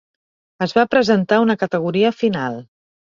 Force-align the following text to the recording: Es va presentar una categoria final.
Es 0.65 0.71
va 0.77 0.85
presentar 0.93 1.39
una 1.43 1.57
categoria 1.65 2.13
final. 2.23 2.59